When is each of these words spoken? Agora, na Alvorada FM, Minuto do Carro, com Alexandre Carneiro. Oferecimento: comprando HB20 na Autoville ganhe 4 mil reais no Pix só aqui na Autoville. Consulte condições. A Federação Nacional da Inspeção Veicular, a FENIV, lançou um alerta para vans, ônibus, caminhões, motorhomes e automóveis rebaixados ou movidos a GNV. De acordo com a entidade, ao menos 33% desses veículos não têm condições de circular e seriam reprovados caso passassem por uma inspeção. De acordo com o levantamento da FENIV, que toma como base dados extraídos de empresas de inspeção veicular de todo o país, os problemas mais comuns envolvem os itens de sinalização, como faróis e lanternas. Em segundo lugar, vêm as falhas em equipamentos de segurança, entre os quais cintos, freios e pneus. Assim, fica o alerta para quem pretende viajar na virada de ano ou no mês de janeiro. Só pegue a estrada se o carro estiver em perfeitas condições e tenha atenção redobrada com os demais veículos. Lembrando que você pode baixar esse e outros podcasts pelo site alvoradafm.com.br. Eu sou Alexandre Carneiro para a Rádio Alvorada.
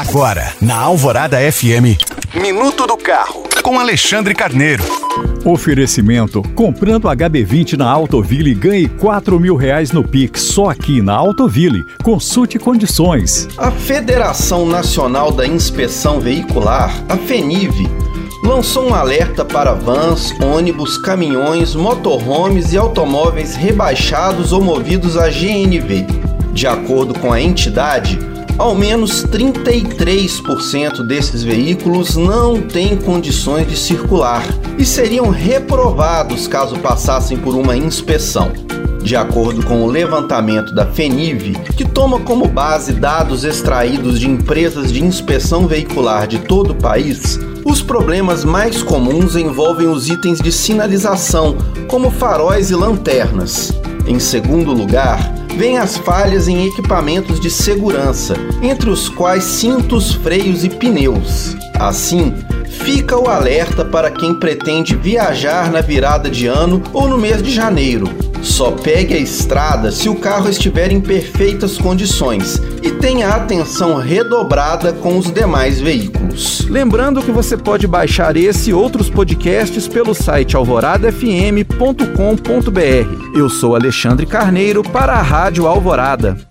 Agora, 0.00 0.54
na 0.62 0.78
Alvorada 0.78 1.36
FM, 1.36 2.00
Minuto 2.34 2.86
do 2.86 2.96
Carro, 2.96 3.42
com 3.62 3.78
Alexandre 3.78 4.34
Carneiro. 4.34 4.82
Oferecimento: 5.44 6.42
comprando 6.54 7.06
HB20 7.06 7.76
na 7.76 7.90
Autoville 7.90 8.54
ganhe 8.54 8.88
4 8.88 9.38
mil 9.38 9.56
reais 9.56 9.92
no 9.92 10.02
Pix 10.02 10.40
só 10.40 10.70
aqui 10.70 11.02
na 11.02 11.12
Autoville. 11.12 11.84
Consulte 12.02 12.58
condições. 12.58 13.46
A 13.58 13.70
Federação 13.70 14.64
Nacional 14.64 15.30
da 15.32 15.46
Inspeção 15.46 16.18
Veicular, 16.18 17.04
a 17.06 17.18
FENIV, 17.18 17.86
lançou 18.42 18.88
um 18.88 18.94
alerta 18.94 19.44
para 19.44 19.74
vans, 19.74 20.32
ônibus, 20.40 20.96
caminhões, 20.96 21.74
motorhomes 21.74 22.72
e 22.72 22.78
automóveis 22.78 23.54
rebaixados 23.54 24.50
ou 24.50 24.62
movidos 24.62 25.18
a 25.18 25.28
GNV. 25.28 26.06
De 26.54 26.66
acordo 26.66 27.12
com 27.18 27.30
a 27.30 27.40
entidade, 27.40 28.18
ao 28.60 28.74
menos 28.74 29.24
33% 29.24 31.02
desses 31.02 31.42
veículos 31.42 32.14
não 32.14 32.60
têm 32.60 32.94
condições 32.94 33.66
de 33.66 33.74
circular 33.74 34.44
e 34.76 34.84
seriam 34.84 35.30
reprovados 35.30 36.46
caso 36.46 36.78
passassem 36.78 37.38
por 37.38 37.54
uma 37.54 37.74
inspeção. 37.74 38.52
De 39.02 39.16
acordo 39.16 39.64
com 39.64 39.82
o 39.82 39.86
levantamento 39.86 40.74
da 40.74 40.84
FENIV, 40.84 41.54
que 41.74 41.88
toma 41.88 42.20
como 42.20 42.46
base 42.46 42.92
dados 42.92 43.44
extraídos 43.44 44.20
de 44.20 44.28
empresas 44.28 44.92
de 44.92 45.02
inspeção 45.02 45.66
veicular 45.66 46.26
de 46.26 46.40
todo 46.40 46.72
o 46.72 46.76
país, 46.76 47.40
os 47.64 47.80
problemas 47.80 48.44
mais 48.44 48.82
comuns 48.82 49.36
envolvem 49.36 49.88
os 49.88 50.10
itens 50.10 50.38
de 50.38 50.52
sinalização, 50.52 51.56
como 51.88 52.10
faróis 52.10 52.70
e 52.70 52.74
lanternas. 52.74 53.72
Em 54.06 54.18
segundo 54.18 54.70
lugar, 54.70 55.39
vêm 55.60 55.76
as 55.76 55.98
falhas 55.98 56.48
em 56.48 56.66
equipamentos 56.66 57.38
de 57.38 57.50
segurança, 57.50 58.34
entre 58.62 58.88
os 58.88 59.10
quais 59.10 59.44
cintos, 59.44 60.14
freios 60.14 60.64
e 60.64 60.70
pneus. 60.70 61.54
Assim, 61.78 62.32
fica 62.66 63.18
o 63.18 63.28
alerta 63.28 63.84
para 63.84 64.10
quem 64.10 64.32
pretende 64.32 64.96
viajar 64.96 65.70
na 65.70 65.82
virada 65.82 66.30
de 66.30 66.46
ano 66.46 66.82
ou 66.94 67.06
no 67.06 67.18
mês 67.18 67.42
de 67.42 67.50
janeiro. 67.50 68.06
Só 68.42 68.70
pegue 68.70 69.14
a 69.14 69.18
estrada 69.18 69.90
se 69.90 70.08
o 70.08 70.14
carro 70.14 70.48
estiver 70.48 70.90
em 70.90 71.00
perfeitas 71.00 71.76
condições 71.76 72.60
e 72.82 72.90
tenha 72.92 73.28
atenção 73.28 73.96
redobrada 73.96 74.92
com 74.92 75.18
os 75.18 75.30
demais 75.30 75.80
veículos. 75.80 76.66
Lembrando 76.68 77.22
que 77.22 77.30
você 77.30 77.56
pode 77.56 77.86
baixar 77.86 78.36
esse 78.36 78.70
e 78.70 78.74
outros 78.74 79.10
podcasts 79.10 79.86
pelo 79.86 80.14
site 80.14 80.56
alvoradafm.com.br. 80.56 83.38
Eu 83.38 83.48
sou 83.48 83.74
Alexandre 83.74 84.26
Carneiro 84.26 84.82
para 84.82 85.14
a 85.14 85.22
Rádio 85.22 85.66
Alvorada. 85.66 86.48